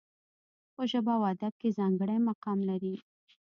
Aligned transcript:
په 0.75 0.81
ژبه 0.91 1.11
او 1.17 1.23
ادب 1.33 1.53
کې 1.61 1.75
ځانګړی 1.79 2.17
مقام 2.29 2.59
لري. 2.69 2.95